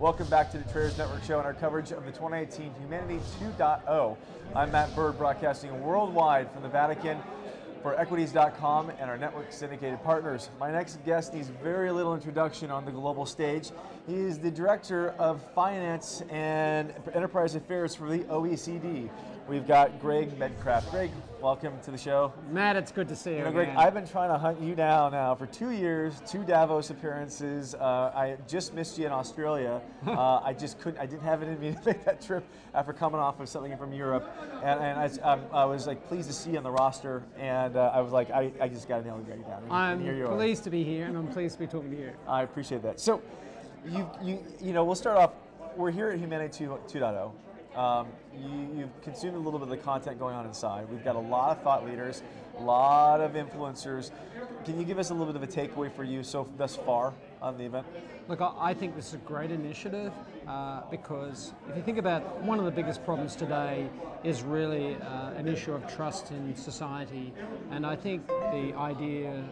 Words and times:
Welcome 0.00 0.28
back 0.28 0.52
to 0.52 0.58
the 0.58 0.72
Traders 0.72 0.96
Network 0.96 1.24
Show 1.24 1.38
and 1.38 1.46
our 1.46 1.54
coverage 1.54 1.90
of 1.90 2.04
the 2.04 2.12
2018 2.12 2.72
Humanity 2.78 3.18
2.0. 3.40 4.16
I'm 4.54 4.70
Matt 4.70 4.94
Bird, 4.94 5.18
broadcasting 5.18 5.82
worldwide 5.82 6.52
from 6.52 6.62
the 6.62 6.68
Vatican 6.68 7.18
for 7.82 7.98
equities.com 7.98 8.90
and 8.90 9.10
our 9.10 9.18
network 9.18 9.50
syndicated 9.50 10.00
partners. 10.04 10.50
My 10.60 10.70
next 10.70 11.04
guest 11.04 11.34
needs 11.34 11.48
very 11.48 11.90
little 11.90 12.14
introduction 12.14 12.70
on 12.70 12.84
the 12.84 12.92
global 12.92 13.26
stage. 13.26 13.72
He 14.06 14.14
is 14.14 14.38
the 14.38 14.52
Director 14.52 15.10
of 15.18 15.42
Finance 15.52 16.22
and 16.30 16.94
Enterprise 17.12 17.56
Affairs 17.56 17.96
for 17.96 18.08
the 18.08 18.20
OECD. 18.20 19.10
We've 19.48 19.66
got 19.66 20.00
Greg 20.00 20.38
Medcraft. 20.38 20.92
Greg, 20.92 21.10
welcome 21.40 21.72
to 21.84 21.90
the 21.90 21.98
show. 21.98 22.32
Matt, 22.50 22.76
it's 22.76 22.90
good 22.90 23.08
to 23.08 23.16
see 23.16 23.32
you. 23.32 23.38
You 23.38 23.44
know, 23.44 23.52
Greg. 23.52 23.68
I've 23.70 23.94
been 23.94 24.06
trying 24.06 24.30
to 24.30 24.38
hunt 24.38 24.60
you 24.60 24.74
down 24.74 25.12
now 25.12 25.34
for 25.34 25.46
two 25.46 25.70
years, 25.70 26.20
two 26.26 26.44
Davos 26.44 26.90
appearances. 26.90 27.74
Uh, 27.74 28.12
I 28.14 28.36
just 28.48 28.74
missed 28.74 28.98
you 28.98 29.06
in 29.06 29.12
Australia. 29.12 29.80
Uh, 30.08 30.40
I 30.42 30.52
just 30.52 30.80
couldn't, 30.80 30.98
I 30.98 31.06
didn't 31.06 31.22
have 31.22 31.42
it 31.42 31.48
in 31.48 31.60
me 31.60 31.72
to 31.72 31.80
make 31.86 32.04
that 32.04 32.20
trip 32.20 32.44
after 32.74 32.92
coming 32.92 33.20
off 33.20 33.38
of 33.40 33.48
something 33.48 33.76
from 33.76 33.92
Europe. 33.92 34.28
And, 34.64 34.80
and 34.80 34.98
I, 34.98 35.06
um, 35.22 35.42
I 35.52 35.64
was 35.64 35.86
like 35.86 36.08
pleased 36.08 36.28
to 36.28 36.34
see 36.34 36.52
you 36.52 36.56
on 36.56 36.64
the 36.64 36.70
roster. 36.70 37.22
And 37.38 37.76
uh, 37.76 37.92
I 37.94 38.00
was 38.00 38.10
like, 38.12 38.30
I, 38.30 38.50
I 38.60 38.68
just 38.68 38.88
got 38.88 38.98
to 38.98 39.04
nail 39.04 39.18
Greg 39.18 39.46
down. 39.46 39.62
And 39.64 39.72
I'm 39.72 40.08
are. 40.08 40.34
pleased 40.34 40.64
to 40.64 40.70
be 40.70 40.82
here, 40.82 41.06
and 41.06 41.16
I'm 41.16 41.28
pleased 41.28 41.54
to 41.54 41.60
be 41.60 41.66
talking 41.66 41.90
to 41.90 41.96
you. 41.96 42.10
I 42.26 42.42
appreciate 42.42 42.82
that. 42.82 42.98
So, 42.98 43.22
you, 43.86 44.10
you, 44.22 44.44
you 44.60 44.72
know, 44.72 44.84
we'll 44.84 44.96
start 44.96 45.18
off. 45.18 45.32
We're 45.76 45.92
here 45.92 46.08
at 46.08 46.18
Humanity 46.18 46.58
2, 46.58 46.78
2.0. 46.88 47.32
Um, 47.78 48.08
you, 48.36 48.68
you've 48.76 49.02
consumed 49.02 49.36
a 49.36 49.38
little 49.38 49.60
bit 49.60 49.68
of 49.68 49.70
the 49.70 49.76
content 49.76 50.18
going 50.18 50.34
on 50.34 50.44
inside. 50.44 50.88
We've 50.90 51.04
got 51.04 51.14
a 51.14 51.20
lot 51.20 51.56
of 51.56 51.62
thought 51.62 51.86
leaders, 51.86 52.24
a 52.58 52.60
lot 52.60 53.20
of 53.20 53.34
influencers. 53.34 54.10
Can 54.64 54.80
you 54.80 54.84
give 54.84 54.98
us 54.98 55.10
a 55.10 55.14
little 55.14 55.32
bit 55.32 55.40
of 55.40 55.48
a 55.48 55.52
takeaway 55.52 55.94
for 55.94 56.02
you 56.02 56.24
so 56.24 56.48
thus 56.56 56.74
far 56.74 57.14
on 57.40 57.56
the 57.56 57.64
event? 57.64 57.86
Look, 58.26 58.40
I 58.40 58.52
I 58.58 58.74
think 58.74 58.96
this 58.96 59.08
is 59.08 59.14
a 59.14 59.18
great 59.18 59.52
initiative 59.52 60.12
uh, 60.48 60.82
because 60.90 61.52
if 61.70 61.76
you 61.76 61.82
think 61.84 61.98
about 61.98 62.42
one 62.42 62.58
of 62.58 62.64
the 62.64 62.72
biggest 62.72 63.04
problems 63.04 63.36
today 63.36 63.88
is 64.24 64.42
really 64.42 64.96
uh, 64.96 65.30
an 65.34 65.46
issue 65.46 65.72
of 65.72 65.86
trust 65.86 66.32
in 66.32 66.56
society, 66.56 67.32
and 67.70 67.86
I 67.86 67.94
think 67.94 68.26
the 68.26 68.74
idea 68.76 69.44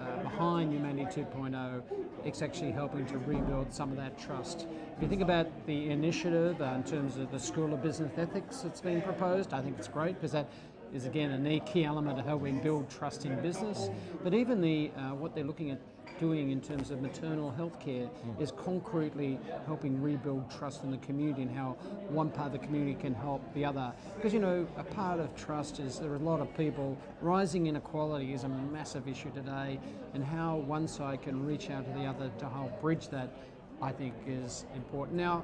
uh, 0.00 0.22
behind 0.22 0.72
Humanity 0.72 1.22
2.0 1.22 1.82
is 2.26 2.42
actually 2.42 2.72
helping 2.72 3.06
to 3.06 3.18
rebuild 3.18 3.72
some 3.72 3.90
of 3.90 3.96
that 3.96 4.18
trust. 4.18 4.66
If 4.96 5.02
you 5.02 5.08
think 5.08 5.22
about 5.22 5.48
the 5.66 5.90
initiative 5.90 6.60
uh, 6.60 6.66
in 6.76 6.84
terms 6.84 7.16
of 7.16 7.30
the 7.30 7.38
School 7.38 7.72
of 7.74 7.82
Business 7.82 8.12
Ethics 8.16 8.58
that's 8.58 8.80
been 8.80 9.02
proposed, 9.02 9.52
I 9.52 9.60
think 9.60 9.78
it's 9.78 9.88
great 9.88 10.14
because 10.14 10.32
that 10.32 10.48
is 10.92 11.06
again 11.06 11.46
a 11.46 11.60
key 11.60 11.84
element 11.84 12.18
of 12.18 12.26
how 12.26 12.36
we 12.36 12.52
build 12.52 12.88
trust 12.90 13.24
in 13.24 13.40
business. 13.40 13.88
But 14.22 14.34
even 14.34 14.60
the 14.60 14.90
uh, 14.96 15.14
what 15.14 15.34
they're 15.34 15.44
looking 15.44 15.70
at 15.70 15.80
doing 16.20 16.50
in 16.50 16.60
terms 16.60 16.90
of 16.90 17.00
maternal 17.02 17.50
health 17.50 17.80
care 17.80 18.08
is 18.38 18.52
concretely 18.52 19.40
helping 19.66 20.00
rebuild 20.00 20.48
trust 20.50 20.84
in 20.84 20.90
the 20.90 20.96
community 20.98 21.42
and 21.42 21.50
how 21.50 21.70
one 22.08 22.30
part 22.30 22.46
of 22.46 22.52
the 22.52 22.64
community 22.64 22.94
can 22.94 23.14
help 23.14 23.42
the 23.54 23.64
other. 23.64 23.92
Because 24.14 24.32
you 24.32 24.38
know, 24.38 24.66
a 24.76 24.84
part 24.84 25.18
of 25.18 25.34
trust 25.34 25.80
is 25.80 25.98
there 25.98 26.12
are 26.12 26.16
a 26.16 26.18
lot 26.18 26.40
of 26.40 26.56
people. 26.56 26.96
Rising 27.20 27.66
inequality 27.66 28.34
is 28.34 28.44
a 28.44 28.48
massive 28.48 29.08
issue 29.08 29.30
today, 29.32 29.80
and 30.14 30.22
how 30.22 30.56
one 30.56 30.86
side 30.86 31.22
can 31.22 31.44
reach 31.44 31.70
out 31.70 31.84
to 31.86 31.98
the 31.98 32.06
other 32.06 32.30
to 32.38 32.48
help 32.48 32.80
bridge 32.80 33.08
that, 33.08 33.30
I 33.80 33.90
think, 33.90 34.14
is 34.26 34.64
important. 34.76 35.16
Now, 35.16 35.42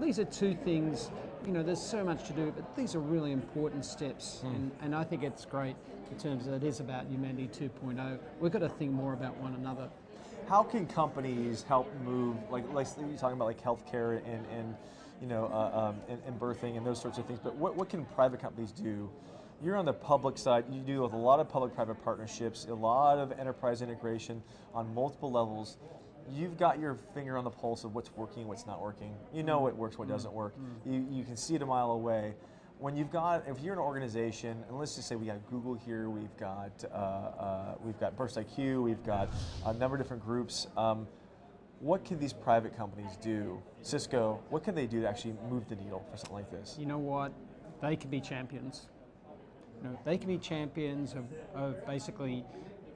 these 0.00 0.18
are 0.18 0.24
two 0.24 0.54
things, 0.64 1.10
you 1.44 1.52
know, 1.52 1.62
there's 1.62 1.82
so 1.82 2.04
much 2.04 2.26
to 2.28 2.32
do, 2.32 2.52
but 2.54 2.76
these 2.76 2.94
are 2.94 3.00
really 3.00 3.32
important 3.32 3.84
steps. 3.84 4.40
And, 4.44 4.70
and 4.80 4.94
I 4.94 5.04
think 5.04 5.22
it's 5.22 5.44
great 5.44 5.76
in 6.10 6.18
terms 6.18 6.46
of 6.46 6.54
it 6.54 6.64
is 6.64 6.80
about 6.80 7.06
Humanity 7.06 7.48
2.0. 7.48 8.18
We've 8.40 8.52
got 8.52 8.60
to 8.60 8.68
think 8.68 8.92
more 8.92 9.12
about 9.12 9.36
one 9.38 9.54
another. 9.54 9.88
How 10.48 10.62
can 10.62 10.86
companies 10.86 11.62
help 11.62 11.92
move, 12.02 12.36
like, 12.50 12.70
like 12.72 12.86
you're 12.98 13.18
talking 13.18 13.36
about 13.36 13.46
like 13.46 13.62
healthcare 13.62 14.18
and, 14.26 14.46
and 14.46 14.74
you 15.20 15.26
know, 15.26 15.46
uh, 15.46 15.88
um, 15.88 16.00
and, 16.08 16.20
and 16.26 16.40
birthing 16.40 16.76
and 16.76 16.86
those 16.86 17.00
sorts 17.00 17.18
of 17.18 17.26
things, 17.26 17.40
but 17.42 17.54
what, 17.56 17.74
what 17.76 17.88
can 17.88 18.04
private 18.04 18.40
companies 18.40 18.72
do? 18.72 19.10
You're 19.62 19.76
on 19.76 19.84
the 19.84 19.92
public 19.92 20.38
side, 20.38 20.64
you 20.70 20.80
deal 20.80 21.02
with 21.02 21.12
a 21.12 21.16
lot 21.16 21.40
of 21.40 21.48
public-private 21.48 22.04
partnerships, 22.04 22.66
a 22.70 22.74
lot 22.74 23.18
of 23.18 23.32
enterprise 23.32 23.82
integration 23.82 24.40
on 24.72 24.94
multiple 24.94 25.32
levels. 25.32 25.78
You've 26.30 26.56
got 26.58 26.78
your 26.78 26.98
finger 27.14 27.36
on 27.36 27.44
the 27.44 27.50
pulse 27.50 27.84
of 27.84 27.94
what's 27.94 28.10
working, 28.16 28.46
what's 28.48 28.66
not 28.66 28.80
working. 28.80 29.14
You 29.32 29.42
know 29.42 29.60
what 29.60 29.76
works, 29.76 29.98
what 29.98 30.08
doesn't 30.08 30.32
work. 30.32 30.54
You, 30.84 31.06
you 31.10 31.24
can 31.24 31.36
see 31.36 31.54
it 31.54 31.62
a 31.62 31.66
mile 31.66 31.92
away. 31.92 32.34
When 32.78 32.96
you've 32.96 33.10
got, 33.10 33.44
if 33.48 33.60
you're 33.60 33.72
an 33.72 33.80
organization, 33.80 34.62
and 34.68 34.78
let's 34.78 34.94
just 34.94 35.08
say 35.08 35.16
we 35.16 35.26
got 35.26 35.44
Google 35.50 35.74
here, 35.74 36.08
we've 36.10 36.36
got 36.36 36.84
uh, 36.92 36.94
uh, 36.94 37.74
we've 37.82 37.98
got 37.98 38.16
Burst 38.16 38.36
IQ, 38.36 38.82
we've 38.82 39.04
got 39.04 39.28
a 39.66 39.72
number 39.72 39.96
of 39.96 40.02
different 40.02 40.24
groups. 40.24 40.68
Um, 40.76 41.08
what 41.80 42.04
can 42.04 42.18
these 42.18 42.32
private 42.32 42.76
companies 42.76 43.16
do? 43.20 43.60
Cisco, 43.82 44.40
what 44.50 44.64
can 44.64 44.74
they 44.74 44.86
do 44.86 45.00
to 45.00 45.08
actually 45.08 45.34
move 45.48 45.68
the 45.68 45.76
needle 45.76 46.04
for 46.10 46.16
something 46.16 46.36
like 46.36 46.50
this? 46.50 46.76
You 46.78 46.86
know 46.86 46.98
what? 46.98 47.32
They 47.80 47.96
can 47.96 48.10
be 48.10 48.20
champions. 48.20 48.88
You 49.78 49.90
know, 49.90 49.98
they 50.04 50.18
can 50.18 50.28
be 50.28 50.38
champions 50.38 51.14
of, 51.14 51.24
of 51.54 51.86
basically 51.86 52.44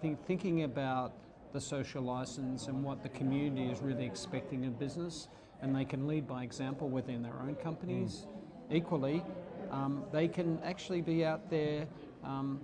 think, 0.00 0.24
thinking 0.26 0.64
about 0.64 1.12
the 1.52 1.60
social 1.60 2.02
license 2.02 2.68
and 2.68 2.82
what 2.82 3.02
the 3.02 3.08
community 3.10 3.70
is 3.70 3.80
really 3.80 4.06
expecting 4.06 4.64
of 4.66 4.78
business, 4.78 5.28
and 5.60 5.74
they 5.74 5.84
can 5.84 6.06
lead 6.06 6.26
by 6.26 6.42
example 6.42 6.88
within 6.88 7.22
their 7.22 7.38
own 7.40 7.54
companies. 7.56 8.26
Equally, 8.70 9.22
um, 9.70 10.04
they 10.12 10.28
can 10.28 10.58
actually 10.64 11.02
be 11.02 11.24
out 11.24 11.50
there, 11.50 11.86
um, 12.24 12.60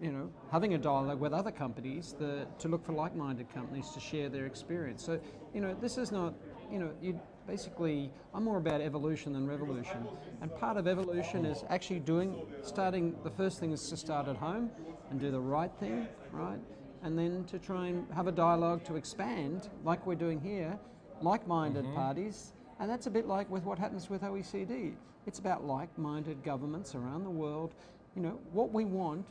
you 0.00 0.10
know, 0.10 0.30
having 0.50 0.74
a 0.74 0.78
dialogue 0.78 1.20
with 1.20 1.32
other 1.32 1.50
companies 1.50 2.14
the, 2.18 2.46
to 2.58 2.68
look 2.68 2.84
for 2.84 2.92
like-minded 2.92 3.52
companies 3.52 3.90
to 3.90 4.00
share 4.00 4.28
their 4.28 4.46
experience. 4.46 5.04
So, 5.04 5.20
you 5.54 5.60
know, 5.60 5.74
this 5.80 5.98
is 5.98 6.10
not, 6.10 6.34
you 6.70 6.78
know, 6.78 6.90
you 7.00 7.20
basically, 7.46 8.10
I'm 8.34 8.44
more 8.44 8.58
about 8.58 8.80
evolution 8.80 9.32
than 9.32 9.46
revolution. 9.46 10.06
And 10.40 10.54
part 10.56 10.76
of 10.76 10.86
evolution 10.86 11.44
is 11.44 11.64
actually 11.68 12.00
doing, 12.00 12.46
starting, 12.62 13.14
the 13.24 13.30
first 13.30 13.60
thing 13.60 13.72
is 13.72 13.88
to 13.90 13.96
start 13.96 14.28
at 14.28 14.36
home 14.36 14.70
and 15.10 15.20
do 15.20 15.30
the 15.30 15.40
right 15.40 15.70
thing, 15.78 16.08
right? 16.30 16.58
And 17.02 17.18
then 17.18 17.44
to 17.44 17.58
try 17.58 17.88
and 17.88 18.06
have 18.14 18.28
a 18.28 18.32
dialogue 18.32 18.84
to 18.84 18.96
expand, 18.96 19.68
like 19.84 20.06
we're 20.06 20.14
doing 20.14 20.40
here, 20.40 20.78
like-minded 21.20 21.84
mm-hmm. 21.84 21.94
parties, 21.94 22.52
and 22.78 22.88
that's 22.90 23.06
a 23.06 23.10
bit 23.10 23.26
like 23.26 23.48
with 23.50 23.64
what 23.64 23.78
happens 23.78 24.08
with 24.08 24.22
OECD. 24.22 24.94
It's 25.26 25.38
about 25.38 25.64
like-minded 25.64 26.42
governments 26.42 26.94
around 26.94 27.24
the 27.24 27.30
world. 27.30 27.74
You 28.16 28.22
know, 28.22 28.38
what 28.52 28.72
we 28.72 28.84
want 28.84 29.26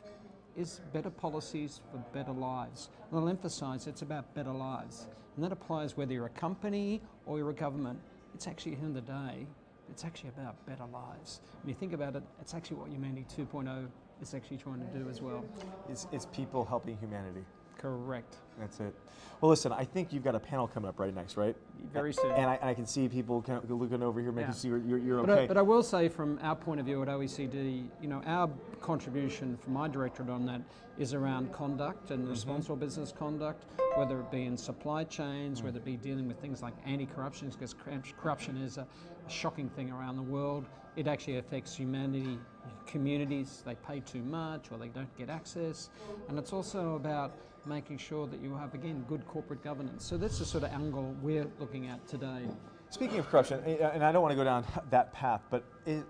is 0.57 0.81
better 0.93 1.09
policies 1.09 1.81
for 1.91 1.97
better 2.13 2.31
lives. 2.31 2.89
And 3.09 3.19
I'll 3.19 3.29
emphasize 3.29 3.87
it's 3.87 4.01
about 4.01 4.33
better 4.33 4.51
lives. 4.51 5.07
And 5.35 5.43
that 5.45 5.51
applies 5.51 5.95
whether 5.95 6.13
you're 6.13 6.25
a 6.25 6.29
company 6.29 7.01
or 7.25 7.37
you're 7.37 7.49
a 7.49 7.53
government. 7.53 7.99
It's 8.33 8.47
actually, 8.47 8.73
at 8.73 8.79
the 8.79 8.85
end 8.85 8.97
of 8.97 9.05
the 9.05 9.11
day, 9.11 9.47
it's 9.89 10.05
actually 10.05 10.29
about 10.29 10.65
better 10.65 10.85
lives. 10.91 11.41
When 11.61 11.69
you 11.69 11.75
think 11.75 11.93
about 11.93 12.15
it, 12.15 12.23
it's 12.41 12.53
actually 12.53 12.77
what 12.77 12.89
Humanity 12.89 13.25
2.0 13.37 13.87
is 14.21 14.33
actually 14.33 14.57
trying 14.57 14.79
to 14.79 14.97
do 14.97 15.09
as 15.09 15.21
well. 15.21 15.43
It's, 15.89 16.07
it's 16.11 16.25
people 16.27 16.63
helping 16.65 16.97
humanity. 16.97 17.43
Correct. 17.81 18.35
That's 18.59 18.79
it. 18.79 18.93
Well, 19.39 19.49
listen, 19.49 19.71
I 19.71 19.83
think 19.83 20.13
you've 20.13 20.23
got 20.23 20.35
a 20.35 20.39
panel 20.39 20.67
coming 20.67 20.87
up 20.87 20.99
right 20.99 21.13
next, 21.13 21.35
right? 21.35 21.55
Very 21.91 22.13
soon. 22.13 22.31
And 22.31 22.45
I, 22.45 22.55
and 22.55 22.69
I 22.69 22.75
can 22.75 22.85
see 22.85 23.09
people 23.09 23.41
kind 23.41 23.57
of 23.57 23.71
looking 23.71 24.03
over 24.03 24.21
here, 24.21 24.31
making 24.31 24.51
Yeah. 24.51 24.55
sure 24.55 24.77
you're, 24.77 24.99
you're 24.99 25.21
But, 25.21 25.29
okay. 25.31 25.43
I, 25.43 25.47
but 25.47 25.57
I 25.57 25.63
will 25.63 25.81
say, 25.81 26.07
from 26.07 26.37
our 26.43 26.55
point 26.55 26.79
of 26.79 26.85
view 26.85 27.01
at 27.01 27.07
OECD, 27.07 27.89
you 27.99 28.07
know, 28.07 28.21
our 28.27 28.51
contribution 28.81 29.57
from 29.57 29.73
my 29.73 29.87
directorate 29.87 30.29
on 30.29 30.45
that 30.45 30.61
is 30.99 31.15
around 31.15 31.51
conduct 31.51 32.11
and 32.11 32.21
mm-hmm. 32.21 32.31
responsible 32.31 32.75
business 32.75 33.11
conduct, 33.11 33.65
whether 33.95 34.19
it 34.19 34.29
be 34.29 34.45
in 34.45 34.55
supply 34.55 35.03
chains, 35.03 35.61
mm. 35.61 35.63
whether 35.63 35.79
it 35.79 35.85
be 35.85 35.97
dealing 35.97 36.27
with 36.27 36.39
things 36.39 36.61
like 36.61 36.73
anti-corruption, 36.85 37.49
because 37.49 37.73
corruption 38.21 38.57
is 38.57 38.77
a, 38.77 38.81
a 38.81 39.29
shocking 39.29 39.69
thing 39.69 39.91
around 39.91 40.17
the 40.17 40.21
world. 40.21 40.65
It 40.95 41.07
actually 41.07 41.37
affects 41.37 41.75
humanity, 41.75 42.37
communities. 42.85 43.63
They 43.65 43.75
pay 43.75 44.01
too 44.01 44.21
much 44.23 44.71
or 44.71 44.77
they 44.77 44.89
don't 44.89 45.15
get 45.17 45.29
access, 45.29 45.89
and 46.27 46.37
it's 46.37 46.53
also 46.53 46.95
about 46.95 47.31
making 47.65 47.97
sure 47.97 48.27
that 48.27 48.39
you 48.41 48.55
have 48.55 48.73
again 48.73 49.05
good 49.07 49.25
corporate 49.27 49.63
governance. 49.63 50.05
So 50.05 50.17
that's 50.17 50.39
the 50.39 50.45
sort 50.45 50.63
of 50.63 50.71
angle 50.71 51.15
we're 51.21 51.47
looking 51.59 51.87
at 51.87 52.05
today. 52.07 52.45
Speaking 52.89 53.19
of 53.19 53.27
corruption, 53.29 53.61
eh, 53.65 53.77
eh 53.79 53.89
and 53.93 54.03
I 54.03 54.11
don't 54.11 54.21
want 54.21 54.33
to 54.33 54.35
go 54.35 54.43
down 54.43 54.65
that 54.89 55.13
path, 55.13 55.41
but 55.49 55.63
it, 55.85 56.03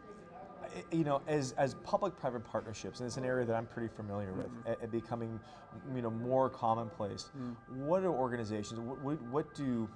eh, 0.75 0.81
you 0.92 1.03
know, 1.03 1.21
as, 1.27 1.53
as 1.57 1.75
public-private 1.83 2.44
partnerships, 2.44 3.00
and 3.00 3.07
it's 3.07 3.18
an 3.18 3.25
area 3.25 3.45
that 3.45 3.56
I'm 3.56 3.68
pretty 3.68 3.94
familiar 3.94 4.33
with, 4.33 4.48
at, 4.65 4.81
at 4.81 4.92
becoming, 4.92 5.39
you 5.94 6.01
know, 6.01 6.09
more 6.09 6.50
commonplace. 6.50 7.30
Mm. 7.38 7.56
What 7.86 8.03
are 8.03 8.09
organizations? 8.09 8.80
What, 8.80 9.21
what 9.24 9.53
do 9.53 9.88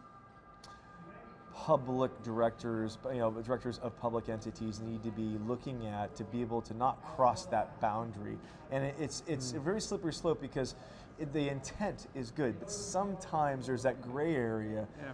public 1.55 2.11
directors, 2.23 2.97
you 3.11 3.19
know, 3.19 3.31
directors 3.31 3.79
of 3.79 3.97
public 3.99 4.27
entities 4.29 4.81
need 4.81 5.01
to 5.03 5.11
be 5.11 5.37
looking 5.47 5.87
at 5.87 6.15
to 6.15 6.23
be 6.25 6.41
able 6.41 6.61
to 6.61 6.73
not 6.73 7.01
cross 7.15 7.45
that 7.47 7.79
boundary? 7.81 8.37
And 8.71 8.83
it's 8.99 9.23
it's 9.27 9.53
Mm. 9.53 9.57
a 9.57 9.59
very 9.61 9.81
slippery 9.81 10.13
slope 10.13 10.41
because 10.41 10.75
the 11.33 11.49
intent 11.49 12.07
is 12.13 12.29
good, 12.31 12.59
but 12.59 12.69
sometimes 12.69 13.67
there's 13.67 13.83
that 13.83 14.01
gray 14.01 14.35
area. 14.35 14.87
Yeah. 15.01 15.11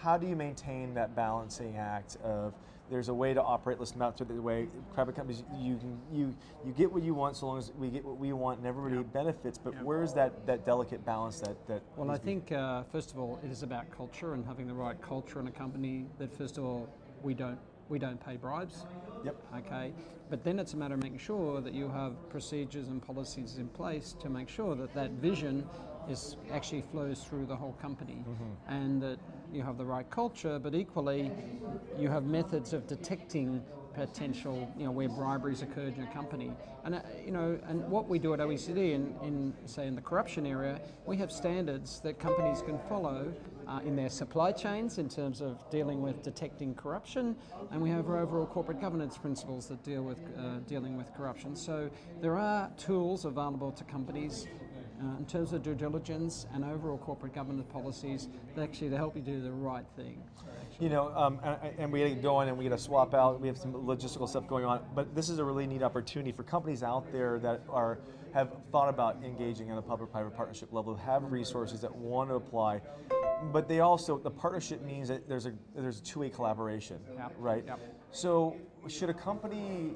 how 0.00 0.18
do 0.18 0.26
you 0.26 0.36
maintain 0.36 0.92
that 0.94 1.14
balancing 1.14 1.76
act 1.76 2.16
of 2.22 2.52
there's 2.90 3.08
a 3.08 3.14
way 3.14 3.34
to 3.34 3.42
operate. 3.42 3.78
Let's 3.78 3.96
map 3.96 4.16
to 4.18 4.24
the 4.24 4.40
way 4.40 4.68
private 4.94 5.16
companies. 5.16 5.42
You 5.58 5.76
can 5.76 5.98
you 6.12 6.34
you 6.64 6.72
get 6.72 6.92
what 6.92 7.02
you 7.02 7.14
want 7.14 7.36
so 7.36 7.46
long 7.46 7.58
as 7.58 7.72
we 7.78 7.88
get 7.88 8.04
what 8.04 8.18
we 8.18 8.32
want, 8.32 8.58
and 8.58 8.66
everybody 8.66 8.96
yep. 8.96 9.12
benefits. 9.12 9.58
But 9.58 9.74
yep. 9.74 9.82
where 9.82 10.02
is 10.02 10.12
that 10.14 10.46
that 10.46 10.66
delicate 10.66 11.04
balance 11.04 11.40
that 11.40 11.56
that? 11.66 11.82
Well, 11.96 12.10
I 12.10 12.18
think 12.18 12.52
uh, 12.52 12.82
first 12.92 13.12
of 13.12 13.18
all, 13.18 13.40
it 13.42 13.50
is 13.50 13.62
about 13.62 13.90
culture 13.90 14.34
and 14.34 14.44
having 14.44 14.66
the 14.66 14.74
right 14.74 15.00
culture 15.00 15.40
in 15.40 15.46
a 15.46 15.52
company. 15.52 16.06
That 16.18 16.36
first 16.36 16.58
of 16.58 16.64
all, 16.64 16.88
we 17.22 17.34
don't 17.34 17.58
we 17.88 17.98
don't 17.98 18.24
pay 18.24 18.36
bribes. 18.36 18.86
Yep. 19.24 19.36
Okay. 19.58 19.92
But 20.30 20.42
then 20.42 20.58
it's 20.58 20.72
a 20.72 20.76
matter 20.76 20.94
of 20.94 21.02
making 21.02 21.18
sure 21.18 21.60
that 21.60 21.74
you 21.74 21.88
have 21.88 22.28
procedures 22.30 22.88
and 22.88 23.00
policies 23.00 23.58
in 23.58 23.68
place 23.68 24.14
to 24.20 24.28
make 24.28 24.48
sure 24.48 24.74
that 24.74 24.94
that 24.94 25.10
vision 25.12 25.66
is 26.08 26.36
actually 26.52 26.82
flows 26.90 27.22
through 27.22 27.46
the 27.46 27.56
whole 27.56 27.76
company, 27.80 28.24
mm-hmm. 28.28 28.72
and 28.74 29.02
that 29.02 29.18
you 29.52 29.62
have 29.62 29.78
the 29.78 29.84
right 29.84 30.08
culture, 30.10 30.58
but 30.58 30.74
equally 30.74 31.30
you 31.98 32.08
have 32.08 32.24
methods 32.24 32.72
of 32.72 32.86
detecting 32.86 33.62
potential, 33.94 34.72
you 34.76 34.84
know, 34.84 34.90
where 34.90 35.08
briberies 35.08 35.62
occurred 35.62 35.96
in 35.96 36.02
a 36.02 36.12
company. 36.12 36.52
And, 36.84 36.96
uh, 36.96 37.00
you 37.24 37.30
know, 37.30 37.58
and 37.68 37.88
what 37.88 38.08
we 38.08 38.18
do 38.18 38.34
at 38.34 38.40
OECD 38.40 38.92
in, 38.92 39.14
in, 39.22 39.54
say, 39.66 39.86
in 39.86 39.94
the 39.94 40.00
corruption 40.00 40.46
area, 40.46 40.80
we 41.06 41.16
have 41.18 41.30
standards 41.32 42.00
that 42.00 42.18
companies 42.18 42.60
can 42.60 42.78
follow 42.88 43.32
uh, 43.66 43.80
in 43.86 43.96
their 43.96 44.10
supply 44.10 44.52
chains 44.52 44.98
in 44.98 45.08
terms 45.08 45.40
of 45.40 45.58
dealing 45.70 46.02
with 46.02 46.22
detecting 46.22 46.74
corruption, 46.74 47.34
and 47.70 47.80
we 47.80 47.88
have 47.88 48.08
our 48.10 48.18
overall 48.18 48.46
corporate 48.46 48.80
governance 48.80 49.16
principles 49.16 49.68
that 49.68 49.82
deal 49.82 50.02
with 50.02 50.18
uh, 50.38 50.58
dealing 50.66 50.96
with 50.98 51.14
corruption. 51.14 51.56
So 51.56 51.88
there 52.20 52.36
are 52.36 52.70
tools 52.76 53.24
available 53.24 53.72
to 53.72 53.84
companies 53.84 54.46
uh, 55.04 55.18
in 55.18 55.26
terms 55.26 55.52
of 55.52 55.62
due 55.62 55.74
diligence 55.74 56.46
and 56.54 56.64
overall 56.64 56.98
corporate 56.98 57.34
governance 57.34 57.66
policies, 57.72 58.28
they 58.54 58.62
actually 58.62 58.90
to 58.90 58.96
help 58.96 59.16
you 59.16 59.22
do 59.22 59.40
the 59.40 59.52
right 59.52 59.84
thing. 59.96 60.22
You 60.80 60.88
know, 60.88 61.14
um, 61.14 61.38
and, 61.44 61.78
and, 61.78 61.92
we 61.92 62.00
get 62.00 62.20
going 62.20 62.48
and 62.48 62.58
we 62.58 62.64
get 62.64 62.70
to 62.70 62.78
swap 62.78 63.14
out. 63.14 63.40
We 63.40 63.46
have 63.46 63.56
some 63.56 63.72
logistical 63.72 64.28
stuff 64.28 64.48
going 64.48 64.64
on, 64.64 64.84
but 64.92 65.14
this 65.14 65.28
is 65.28 65.38
a 65.38 65.44
really 65.44 65.68
neat 65.68 65.82
opportunity 65.82 66.32
for 66.32 66.42
companies 66.42 66.82
out 66.82 67.12
there 67.12 67.38
that 67.40 67.62
are 67.68 68.00
have 68.32 68.50
thought 68.72 68.88
about 68.88 69.22
engaging 69.24 69.70
on 69.70 69.78
a 69.78 69.82
public-private 69.82 70.34
partnership 70.34 70.72
level, 70.72 70.96
have 70.96 71.30
resources 71.30 71.80
that 71.80 71.94
want 71.94 72.28
to 72.28 72.34
apply, 72.34 72.80
but 73.52 73.68
they 73.68 73.78
also 73.78 74.18
the 74.18 74.30
partnership 74.30 74.82
means 74.82 75.06
that 75.06 75.28
there's 75.28 75.46
a 75.46 75.52
there's 75.76 76.00
a 76.00 76.02
two-way 76.02 76.28
collaboration, 76.28 76.98
yep. 77.16 77.32
right? 77.38 77.62
Yep. 77.64 77.80
So 78.10 78.56
should 78.88 79.10
a 79.10 79.14
company 79.14 79.94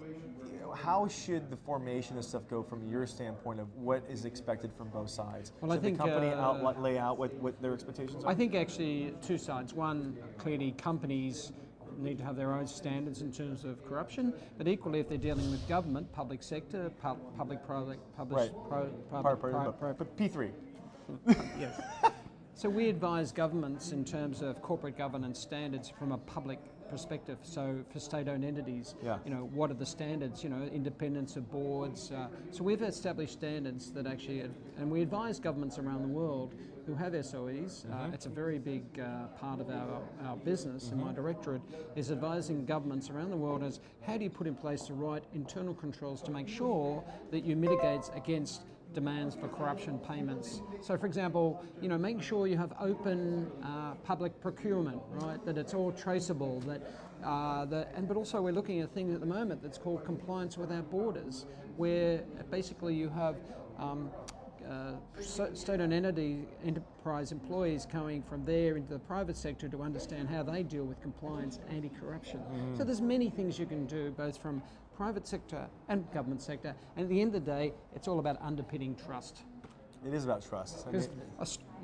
how 0.76 1.08
should 1.08 1.50
the 1.50 1.56
formation 1.56 2.16
of 2.18 2.24
stuff 2.24 2.42
go 2.48 2.62
from 2.62 2.88
your 2.88 3.06
standpoint 3.06 3.60
of 3.60 3.74
what 3.76 4.02
is 4.08 4.24
expected 4.24 4.72
from 4.76 4.88
both 4.88 5.10
sides? 5.10 5.52
Well, 5.60 5.70
should 5.72 5.80
I 5.80 5.82
think 5.82 5.98
the 5.98 6.04
company 6.04 6.28
uh, 6.28 6.40
out, 6.40 6.82
lay 6.82 6.98
out 6.98 7.18
what, 7.18 7.34
what 7.34 7.60
their 7.60 7.74
expectations 7.74 8.24
are? 8.24 8.30
I 8.30 8.34
think 8.34 8.54
actually 8.54 9.14
two 9.22 9.38
sides. 9.38 9.74
One, 9.74 10.16
clearly 10.38 10.72
companies 10.72 11.52
need 11.96 12.18
to 12.18 12.24
have 12.24 12.36
their 12.36 12.52
own 12.52 12.66
standards 12.66 13.22
in 13.22 13.32
terms 13.32 13.64
of 13.64 13.84
corruption, 13.84 14.32
but 14.56 14.68
equally 14.68 15.00
if 15.00 15.08
they're 15.08 15.18
dealing 15.18 15.50
with 15.50 15.66
government, 15.68 16.10
public 16.12 16.42
sector, 16.42 16.90
pu- 17.02 17.16
public, 17.36 17.64
private, 17.66 17.98
public, 18.16 18.38
right. 18.38 18.68
pro, 18.68 18.86
public, 19.10 19.40
pri- 19.40 19.72
pri- 19.72 19.92
pri- 19.92 20.28
P3. 20.28 20.52
yes. 21.58 21.80
So 22.54 22.68
we 22.68 22.88
advise 22.88 23.30
governments 23.30 23.92
in 23.92 24.04
terms 24.04 24.42
of 24.42 24.60
corporate 24.62 24.98
governance 24.98 25.38
standards 25.38 25.88
from 25.88 26.12
a 26.12 26.18
public 26.18 26.58
perspective. 26.90 27.38
So 27.42 27.84
for 27.92 28.00
state-owned 28.00 28.44
entities, 28.44 28.94
yeah. 29.02 29.18
you 29.24 29.30
know, 29.30 29.48
what 29.52 29.70
are 29.70 29.74
the 29.74 29.86
standards? 29.86 30.42
You 30.42 30.50
know, 30.50 30.62
independence 30.72 31.36
of 31.36 31.50
boards. 31.50 32.10
Uh, 32.10 32.28
so 32.50 32.62
we've 32.64 32.82
established 32.82 33.34
standards 33.34 33.90
that 33.92 34.06
actually, 34.06 34.40
and 34.78 34.90
we 34.90 35.02
advise 35.02 35.38
governments 35.38 35.78
around 35.78 36.02
the 36.02 36.08
world 36.08 36.54
who 36.88 36.94
have 36.94 37.12
SOEs. 37.12 37.84
Uh, 37.84 37.92
mm-hmm. 37.92 37.92
Uh, 37.92 38.14
it's 38.14 38.24
a 38.24 38.30
very 38.30 38.58
big 38.58 38.82
uh, 38.98 39.26
part 39.38 39.60
of 39.60 39.68
our, 39.68 40.00
our 40.24 40.36
business 40.36 40.86
mm-hmm. 40.86 41.00
in 41.00 41.06
my 41.06 41.12
directorate 41.12 41.60
is 41.96 42.10
advising 42.10 42.64
governments 42.64 43.10
around 43.10 43.30
the 43.30 43.36
world 43.36 43.62
as 43.62 43.80
how 44.06 44.16
do 44.16 44.24
you 44.24 44.30
put 44.30 44.46
in 44.46 44.54
place 44.54 44.82
the 44.88 44.94
right 44.94 45.22
internal 45.34 45.74
controls 45.74 46.22
to 46.22 46.30
make 46.30 46.48
sure 46.48 47.04
that 47.30 47.44
you 47.44 47.56
mitigate 47.56 48.10
against 48.16 48.62
demands 48.94 49.34
for 49.34 49.48
corruption 49.48 49.98
payments. 49.98 50.62
So, 50.80 50.96
for 50.96 51.06
example, 51.06 51.62
you 51.80 51.88
know, 51.88 51.98
making 51.98 52.20
sure 52.20 52.46
you 52.46 52.56
have 52.56 52.72
open 52.80 53.50
uh, 53.62 53.94
public 54.04 54.40
procurement, 54.40 55.00
right? 55.10 55.44
That 55.44 55.58
it's 55.58 55.74
all 55.74 55.92
traceable. 55.92 56.60
That, 56.60 56.82
uh, 57.24 57.64
the, 57.64 57.88
and 57.94 58.08
but 58.08 58.16
also 58.16 58.40
we're 58.40 58.52
looking 58.52 58.80
at 58.80 58.86
a 58.86 58.92
thing 58.92 59.12
at 59.12 59.20
the 59.20 59.26
moment 59.26 59.62
that's 59.62 59.78
called 59.78 60.04
compliance 60.04 60.56
without 60.56 60.90
borders, 60.90 61.46
where 61.76 62.22
basically 62.50 62.94
you 62.94 63.08
have. 63.08 63.36
Um, 63.78 64.10
uh, 64.68 64.92
state-owned 65.54 65.94
entity 65.94 66.44
enterprise 66.62 67.32
employees 67.32 67.86
going 67.86 68.22
from 68.22 68.44
there 68.44 68.76
into 68.76 68.92
the 68.92 68.98
private 68.98 69.34
sector 69.34 69.66
to 69.66 69.82
understand 69.82 70.28
how 70.28 70.42
they 70.42 70.62
deal 70.62 70.84
with 70.84 71.00
compliance, 71.00 71.58
anti-corruption. 71.70 72.40
Mm. 72.40 72.76
So 72.76 72.84
there's 72.84 73.00
many 73.00 73.30
things 73.30 73.58
you 73.58 73.64
can 73.64 73.86
do, 73.86 74.10
both 74.10 74.36
from 74.36 74.62
private 74.98 75.28
sector 75.28 75.64
and 75.88 76.10
government 76.12 76.42
sector. 76.42 76.74
And 76.96 77.04
at 77.04 77.08
the 77.08 77.20
end 77.20 77.34
of 77.36 77.44
the 77.44 77.52
day, 77.52 77.72
it's 77.94 78.08
all 78.08 78.18
about 78.18 78.36
underpinning 78.42 78.96
trust. 78.96 79.44
It 80.04 80.12
is 80.12 80.24
about 80.24 80.44
trust. 80.44 80.84
Because 80.86 81.08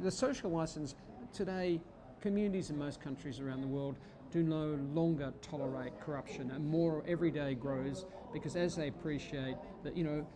the 0.03 0.11
social 0.11 0.51
license 0.51 0.97
today, 1.33 1.81
communities 2.21 2.71
in 2.71 2.79
most 2.79 3.01
countries 3.01 3.39
around 3.39 3.61
the 3.61 3.69
world 3.69 3.99
do 4.33 4.43
no 4.43 4.77
longer 4.93 5.33
tolerate 5.41 5.93
corruption, 6.01 6.51
and 6.51 6.67
more 6.67 7.05
every 7.07 7.31
day 7.31 7.55
grows 7.55 8.05
because 8.33 8.57
as 8.57 8.75
they 8.75 8.89
appreciate 8.89 9.55
that, 9.85 9.97
you 9.97 10.03
know, 10.03 10.27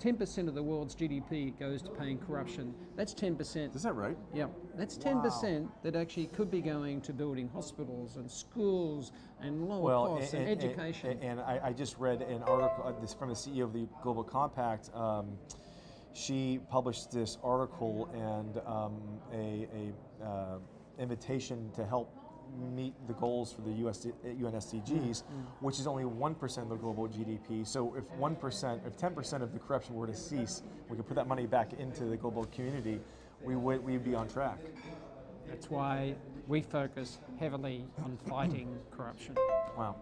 10% 0.00 0.48
of 0.48 0.54
the 0.54 0.62
world's 0.62 0.94
GDP 0.94 1.58
goes 1.58 1.82
to 1.82 1.90
paying 1.90 2.18
corruption. 2.18 2.74
That's 2.96 3.14
10%. 3.14 3.74
Is 3.74 3.82
that 3.82 3.94
right? 3.94 4.16
Yeah. 4.34 4.46
That's 4.76 4.98
10% 4.98 5.62
wow. 5.62 5.72
that 5.82 5.96
actually 5.96 6.26
could 6.26 6.50
be 6.50 6.60
going 6.60 7.00
to 7.02 7.12
building 7.12 7.48
hospitals 7.52 8.16
and 8.16 8.30
schools 8.30 9.12
and 9.40 9.68
lower 9.68 9.80
well, 9.80 10.06
costs 10.06 10.34
and, 10.34 10.48
and, 10.48 10.62
and 10.62 10.70
education. 10.70 11.10
And, 11.10 11.22
and 11.22 11.40
I, 11.40 11.60
I, 11.64 11.72
just 11.72 11.98
read 11.98 12.22
an 12.22 12.42
article 12.42 12.84
uh, 12.86 13.00
this 13.00 13.14
from 13.14 13.30
the 13.30 13.34
CEO 13.34 13.64
of 13.64 13.72
the 13.72 13.88
Global 14.02 14.24
Compact. 14.24 14.90
Um, 14.94 15.38
she 16.12 16.60
published 16.70 17.10
this 17.10 17.38
article 17.42 18.08
and 18.14 18.58
um, 18.66 19.00
a, 19.32 19.68
a 20.22 20.24
uh, 20.24 20.58
invitation 20.98 21.70
to 21.74 21.84
help 21.84 22.25
meet 22.74 22.94
the 23.06 23.12
goals 23.14 23.52
for 23.52 23.62
the 23.62 23.72
US, 23.86 24.06
UN 24.24 24.52
SDGs, 24.52 25.22
mm 25.22 25.22
which 25.60 25.78
is 25.78 25.86
only 25.86 26.04
1% 26.04 26.58
of 26.58 26.68
the 26.68 26.76
global 26.76 27.08
GDP. 27.08 27.66
So 27.66 27.94
if 27.96 28.04
1%, 28.20 28.86
if 28.86 28.96
10% 28.96 29.42
of 29.42 29.52
the 29.52 29.58
corruption 29.58 29.94
were 29.94 30.06
to 30.06 30.14
cease, 30.14 30.62
we 30.88 30.96
could 30.96 31.06
put 31.06 31.16
that 31.16 31.26
money 31.26 31.46
back 31.46 31.72
into 31.78 32.04
the 32.04 32.16
global 32.16 32.44
community, 32.46 33.00
we 33.42 33.56
would 33.56 33.82
we'd 33.84 34.04
be 34.04 34.14
on 34.14 34.28
track. 34.28 34.58
That's 35.48 35.70
why 35.70 36.14
we 36.46 36.60
focus 36.60 37.18
heavily 37.38 37.84
on 38.04 38.18
fighting 38.28 38.76
corruption. 38.90 39.36
Wow. 39.76 39.96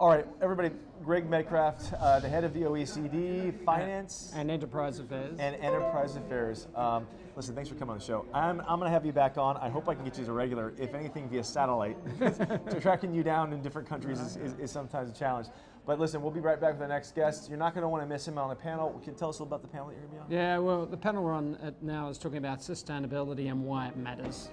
All 0.00 0.08
right, 0.08 0.24
everybody, 0.40 0.70
Greg 1.04 1.28
Medcraft, 1.28 1.94
uh, 2.00 2.20
the 2.20 2.28
head 2.28 2.42
of 2.42 2.54
the 2.54 2.60
OECD, 2.60 3.52
Finance. 3.66 4.32
And 4.34 4.50
Enterprise 4.50 4.98
Affairs. 4.98 5.38
And 5.38 5.54
Enterprise 5.56 6.16
Affairs. 6.16 6.68
Um, 6.74 7.06
listen, 7.36 7.54
thanks 7.54 7.68
for 7.68 7.74
coming 7.74 7.92
on 7.92 7.98
the 7.98 8.04
show. 8.04 8.24
I'm, 8.32 8.60
I'm 8.60 8.78
going 8.78 8.88
to 8.88 8.90
have 8.90 9.04
you 9.04 9.12
back 9.12 9.36
on. 9.36 9.58
I 9.58 9.68
hope 9.68 9.90
I 9.90 9.94
can 9.94 10.02
get 10.02 10.16
you 10.16 10.22
as 10.22 10.28
a 10.28 10.32
regular, 10.32 10.72
if 10.78 10.94
anything, 10.94 11.28
via 11.28 11.44
satellite. 11.44 11.98
Tracking 12.80 13.12
you 13.12 13.22
down 13.22 13.52
in 13.52 13.60
different 13.60 13.86
countries 13.86 14.20
is, 14.20 14.36
is, 14.38 14.54
is, 14.54 14.70
sometimes 14.70 15.10
a 15.10 15.12
challenge. 15.12 15.48
But 15.84 16.00
listen, 16.00 16.22
we'll 16.22 16.30
be 16.30 16.40
right 16.40 16.58
back 16.58 16.70
with 16.70 16.80
the 16.80 16.88
next 16.88 17.14
guest. 17.14 17.50
You're 17.50 17.58
not 17.58 17.74
going 17.74 17.82
to 17.82 17.88
want 17.88 18.02
to 18.02 18.08
miss 18.08 18.26
him 18.26 18.38
on 18.38 18.48
the 18.48 18.54
panel. 18.54 18.98
Can 19.04 19.12
you 19.12 19.18
tell 19.18 19.28
us 19.28 19.38
a 19.38 19.42
little 19.42 19.54
about 19.54 19.60
the 19.60 19.68
panel 19.68 19.88
that 19.88 19.96
you're 19.98 20.06
going 20.06 20.22
to 20.22 20.30
be 20.30 20.34
on? 20.34 20.42
Yeah, 20.42 20.56
well, 20.56 20.86
the 20.86 20.96
panel 20.96 21.22
we're 21.22 21.34
on 21.34 21.74
now 21.82 22.08
is 22.08 22.16
talking 22.16 22.38
about 22.38 22.60
sustainability 22.60 23.50
and 23.50 23.66
why 23.66 23.88
it 23.88 23.98
matters. 23.98 24.48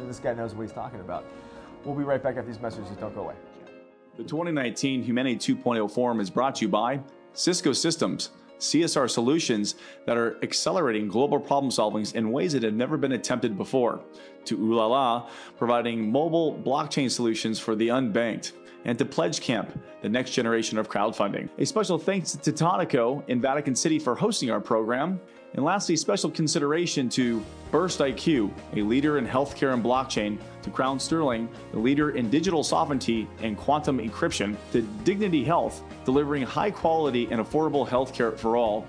This 0.00 0.18
guy 0.18 0.34
knows 0.34 0.52
what 0.52 0.62
he's 0.62 0.72
talking 0.72 0.98
about. 0.98 1.26
We'll 1.84 1.94
be 1.94 2.02
right 2.02 2.20
back 2.20 2.36
after 2.36 2.50
these 2.50 2.60
messages. 2.60 2.88
Don't 2.96 3.14
go 3.14 3.20
away. 3.20 3.34
The 4.14 4.24
2019 4.24 5.02
Humanity 5.04 5.54
2.0 5.54 5.90
Forum 5.90 6.20
is 6.20 6.28
brought 6.28 6.56
to 6.56 6.66
you 6.66 6.68
by 6.68 7.00
Cisco 7.32 7.72
Systems, 7.72 8.28
CSR 8.58 9.08
solutions 9.08 9.76
that 10.04 10.18
are 10.18 10.36
accelerating 10.42 11.08
global 11.08 11.40
problem 11.40 11.70
solving 11.70 12.06
in 12.14 12.30
ways 12.30 12.52
that 12.52 12.62
have 12.62 12.74
never 12.74 12.98
been 12.98 13.12
attempted 13.12 13.56
before, 13.56 14.04
to 14.44 14.58
Ulala, 14.58 15.30
providing 15.56 16.12
mobile 16.12 16.60
blockchain 16.62 17.10
solutions 17.10 17.58
for 17.58 17.74
the 17.74 17.88
unbanked, 17.88 18.52
and 18.84 18.98
to 18.98 19.06
Pledge 19.06 19.40
Camp, 19.40 19.82
the 20.02 20.10
next 20.10 20.32
generation 20.32 20.76
of 20.76 20.90
crowdfunding. 20.90 21.48
A 21.56 21.64
special 21.64 21.96
thanks 21.96 22.32
to 22.32 22.52
Tonico 22.52 23.26
in 23.30 23.40
Vatican 23.40 23.74
City 23.74 23.98
for 23.98 24.14
hosting 24.14 24.50
our 24.50 24.60
program, 24.60 25.22
and 25.54 25.64
lastly, 25.64 25.96
special 25.96 26.30
consideration 26.30 27.08
to 27.10 27.44
Burst 27.70 28.00
IQ, 28.00 28.50
a 28.74 28.82
leader 28.82 29.18
in 29.18 29.26
healthcare 29.26 29.74
and 29.74 29.84
blockchain, 29.84 30.38
to 30.62 30.70
Crown 30.70 30.98
Sterling, 30.98 31.48
the 31.72 31.78
leader 31.78 32.10
in 32.10 32.30
digital 32.30 32.62
sovereignty 32.62 33.28
and 33.42 33.56
quantum 33.56 33.98
encryption, 33.98 34.56
to 34.72 34.82
Dignity 35.04 35.44
Health, 35.44 35.82
delivering 36.04 36.42
high 36.42 36.70
quality 36.70 37.28
and 37.30 37.40
affordable 37.40 37.86
healthcare 37.86 38.36
for 38.36 38.56
all. 38.56 38.86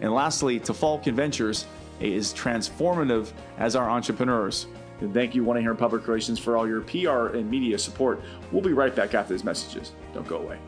And 0.00 0.12
lastly, 0.12 0.58
to 0.60 0.74
Falcon 0.74 1.14
Ventures, 1.14 1.66
is 2.00 2.34
transformative 2.34 3.32
as 3.58 3.76
our 3.76 3.88
entrepreneurs. 3.88 4.66
And 5.00 5.14
thank 5.14 5.34
you, 5.34 5.44
One 5.44 5.60
Here 5.60 5.74
Public 5.74 6.06
Relations, 6.06 6.38
for 6.38 6.56
all 6.56 6.66
your 6.66 6.80
PR 6.80 7.36
and 7.36 7.50
media 7.50 7.78
support. 7.78 8.20
We'll 8.50 8.62
be 8.62 8.72
right 8.72 8.94
back 8.94 9.14
after 9.14 9.32
these 9.32 9.44
messages. 9.44 9.92
Don't 10.12 10.26
go 10.26 10.38
away. 10.38 10.58